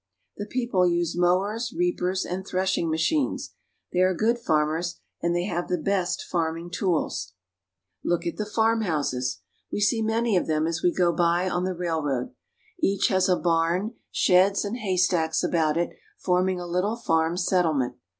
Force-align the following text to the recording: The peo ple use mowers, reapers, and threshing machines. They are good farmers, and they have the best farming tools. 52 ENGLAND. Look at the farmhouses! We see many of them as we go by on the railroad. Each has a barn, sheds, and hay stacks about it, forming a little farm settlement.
The 0.37 0.47
peo 0.47 0.67
ple 0.67 0.87
use 0.87 1.15
mowers, 1.15 1.71
reapers, 1.77 2.25
and 2.25 2.43
threshing 2.43 2.89
machines. 2.89 3.53
They 3.93 3.99
are 3.99 4.15
good 4.15 4.39
farmers, 4.39 4.99
and 5.21 5.35
they 5.35 5.43
have 5.43 5.67
the 5.67 5.77
best 5.77 6.23
farming 6.23 6.71
tools. 6.71 7.33
52 8.01 8.07
ENGLAND. 8.07 8.09
Look 8.11 8.25
at 8.25 8.37
the 8.43 8.49
farmhouses! 8.51 9.41
We 9.71 9.79
see 9.79 10.01
many 10.01 10.35
of 10.35 10.47
them 10.47 10.65
as 10.65 10.81
we 10.81 10.91
go 10.91 11.11
by 11.11 11.47
on 11.47 11.65
the 11.65 11.75
railroad. 11.75 12.33
Each 12.79 13.09
has 13.09 13.29
a 13.29 13.35
barn, 13.37 13.93
sheds, 14.09 14.65
and 14.65 14.77
hay 14.77 14.97
stacks 14.97 15.43
about 15.43 15.77
it, 15.77 15.91
forming 16.17 16.59
a 16.59 16.65
little 16.65 16.95
farm 16.97 17.37
settlement. 17.37 17.97